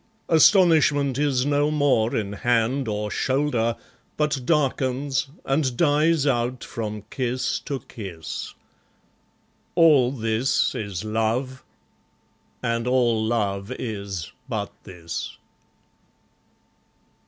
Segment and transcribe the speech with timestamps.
[0.29, 3.75] Astonishment is no more in hand or shoulder,
[4.17, 8.55] But darkens, and dies out from kiss to kiss.
[9.75, 11.63] All this is love;
[12.63, 15.37] and all love is but this.